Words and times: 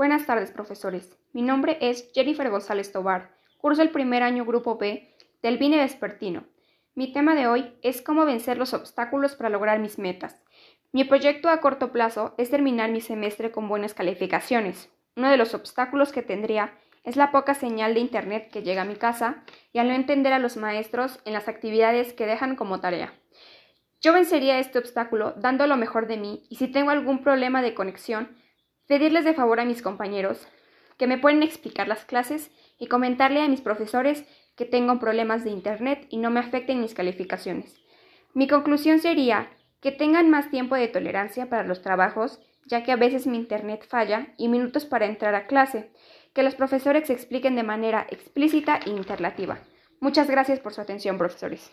Buenas 0.00 0.24
tardes, 0.24 0.50
profesores. 0.50 1.14
Mi 1.34 1.42
nombre 1.42 1.76
es 1.82 2.10
Jennifer 2.14 2.48
González 2.48 2.90
Tobar. 2.90 3.36
Curso 3.58 3.82
el 3.82 3.90
primer 3.90 4.22
año 4.22 4.46
Grupo 4.46 4.78
B 4.78 5.14
del 5.42 5.58
Vine 5.58 5.76
Vespertino. 5.76 6.44
Mi 6.94 7.12
tema 7.12 7.34
de 7.34 7.46
hoy 7.46 7.74
es 7.82 8.00
cómo 8.00 8.24
vencer 8.24 8.56
los 8.56 8.72
obstáculos 8.72 9.34
para 9.34 9.50
lograr 9.50 9.78
mis 9.78 9.98
metas. 9.98 10.42
Mi 10.90 11.04
proyecto 11.04 11.50
a 11.50 11.60
corto 11.60 11.92
plazo 11.92 12.34
es 12.38 12.48
terminar 12.48 12.90
mi 12.90 13.02
semestre 13.02 13.50
con 13.50 13.68
buenas 13.68 13.92
calificaciones. 13.92 14.88
Uno 15.16 15.28
de 15.28 15.36
los 15.36 15.52
obstáculos 15.52 16.12
que 16.12 16.22
tendría 16.22 16.72
es 17.04 17.16
la 17.16 17.30
poca 17.30 17.52
señal 17.52 17.92
de 17.92 18.00
Internet 18.00 18.48
que 18.50 18.62
llega 18.62 18.80
a 18.80 18.86
mi 18.86 18.96
casa 18.96 19.44
y 19.70 19.80
al 19.80 19.88
no 19.88 19.92
entender 19.92 20.32
a 20.32 20.38
los 20.38 20.56
maestros 20.56 21.20
en 21.26 21.34
las 21.34 21.46
actividades 21.46 22.14
que 22.14 22.24
dejan 22.24 22.56
como 22.56 22.80
tarea. 22.80 23.12
Yo 24.00 24.14
vencería 24.14 24.60
este 24.60 24.78
obstáculo 24.78 25.34
dando 25.36 25.66
lo 25.66 25.76
mejor 25.76 26.06
de 26.06 26.16
mí 26.16 26.44
y 26.48 26.56
si 26.56 26.68
tengo 26.68 26.88
algún 26.88 27.22
problema 27.22 27.60
de 27.60 27.74
conexión, 27.74 28.34
pedirles 28.90 29.24
de 29.24 29.34
favor 29.34 29.60
a 29.60 29.64
mis 29.64 29.82
compañeros 29.82 30.48
que 30.98 31.06
me 31.06 31.16
pueden 31.16 31.44
explicar 31.44 31.86
las 31.86 32.04
clases 32.04 32.50
y 32.76 32.88
comentarle 32.88 33.40
a 33.40 33.46
mis 33.46 33.60
profesores 33.60 34.24
que 34.56 34.64
tengo 34.64 34.98
problemas 34.98 35.44
de 35.44 35.50
Internet 35.50 36.08
y 36.10 36.16
no 36.16 36.30
me 36.30 36.40
afecten 36.40 36.80
mis 36.80 36.92
calificaciones. 36.92 37.80
Mi 38.34 38.48
conclusión 38.48 38.98
sería 38.98 39.48
que 39.80 39.92
tengan 39.92 40.28
más 40.28 40.50
tiempo 40.50 40.74
de 40.74 40.88
tolerancia 40.88 41.48
para 41.48 41.62
los 41.62 41.82
trabajos, 41.82 42.40
ya 42.66 42.82
que 42.82 42.90
a 42.90 42.96
veces 42.96 43.28
mi 43.28 43.36
Internet 43.36 43.86
falla 43.88 44.34
y 44.36 44.48
minutos 44.48 44.86
para 44.86 45.06
entrar 45.06 45.36
a 45.36 45.46
clase, 45.46 45.92
que 46.34 46.42
los 46.42 46.56
profesores 46.56 47.10
expliquen 47.10 47.54
de 47.54 47.62
manera 47.62 48.08
explícita 48.10 48.80
e 48.84 48.90
interlativa. 48.90 49.60
Muchas 50.00 50.28
gracias 50.28 50.58
por 50.58 50.74
su 50.74 50.80
atención, 50.80 51.16
profesores. 51.16 51.70